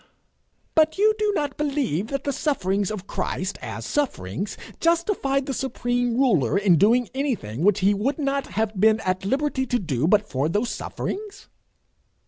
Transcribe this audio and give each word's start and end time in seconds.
'But 0.73 0.97
you 0.97 1.13
do 1.19 1.31
not 1.35 1.57
believe 1.57 2.07
that 2.07 2.23
the 2.23 2.33
sufferings 2.33 2.89
of 2.89 3.05
Christ, 3.05 3.59
as 3.61 3.85
sufferings, 3.85 4.57
justified 4.79 5.45
the 5.45 5.53
supreme 5.53 6.17
ruler 6.17 6.57
in 6.57 6.77
doing 6.77 7.07
anything 7.13 7.61
which 7.63 7.81
he 7.81 7.93
would 7.93 8.17
not 8.17 8.47
have 8.47 8.79
been 8.79 8.99
at 9.01 9.25
liberty 9.25 9.67
to 9.67 9.77
do 9.77 10.07
but 10.07 10.27
for 10.27 10.49
those 10.49 10.71
sufferings?' 10.71 11.49